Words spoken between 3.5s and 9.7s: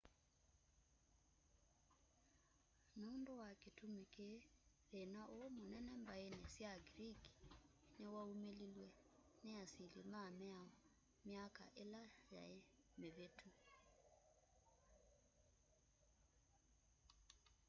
kĩtũmĩ kĩĩ thĩna ũũ mũnene mbaĩnĩ sya greek nĩwaũmĩlĩlwe nĩ nĩ